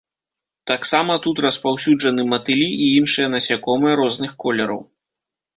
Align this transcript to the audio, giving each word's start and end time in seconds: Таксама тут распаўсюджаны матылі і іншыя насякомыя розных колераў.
Таксама 0.71 1.17
тут 1.25 1.41
распаўсюджаны 1.45 2.25
матылі 2.33 2.69
і 2.87 2.89
іншыя 2.97 3.27
насякомыя 3.35 3.93
розных 4.03 4.31
колераў. 4.47 4.81